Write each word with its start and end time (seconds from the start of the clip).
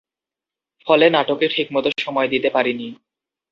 ফলে 0.87 1.05
নাটকে 1.09 1.45
ঠিকমতো 1.47 1.89
সময় 2.01 2.27
দিতে 2.27 2.49
পারিনি। 2.49 2.87